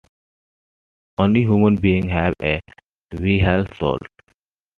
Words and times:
Only 1.19 1.41
human 1.41 1.75
beings 1.75 2.07
have 2.09 2.33
a 2.41 2.59
"wayhel" 3.13 3.71
soul. 3.77 3.99